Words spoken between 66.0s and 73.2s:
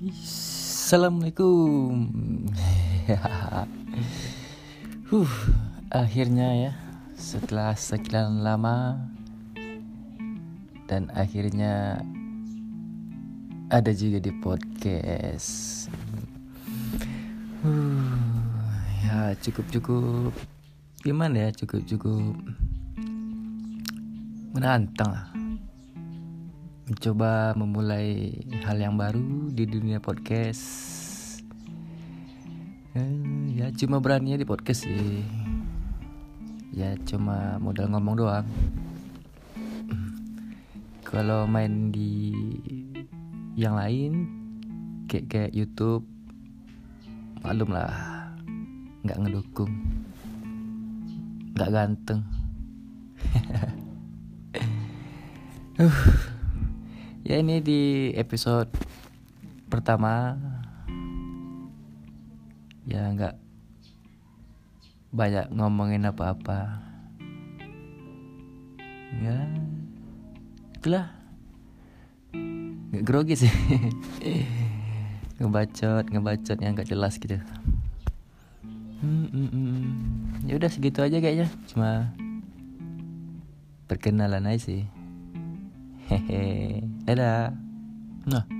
apa-apa. Ya itulah. Nggak